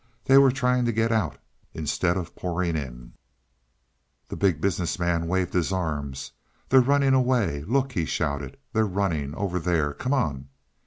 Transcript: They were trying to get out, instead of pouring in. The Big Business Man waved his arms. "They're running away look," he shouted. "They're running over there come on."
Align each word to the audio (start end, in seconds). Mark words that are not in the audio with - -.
They 0.25 0.39
were 0.39 0.49
trying 0.51 0.85
to 0.85 0.91
get 0.91 1.11
out, 1.11 1.37
instead 1.75 2.17
of 2.17 2.35
pouring 2.35 2.75
in. 2.75 3.13
The 4.29 4.35
Big 4.35 4.59
Business 4.59 4.97
Man 4.97 5.27
waved 5.27 5.53
his 5.53 5.71
arms. 5.71 6.31
"They're 6.69 6.81
running 6.81 7.13
away 7.13 7.61
look," 7.65 7.91
he 7.91 8.05
shouted. 8.05 8.57
"They're 8.73 8.87
running 8.87 9.35
over 9.35 9.59
there 9.59 9.93
come 9.93 10.13
on." 10.15 10.49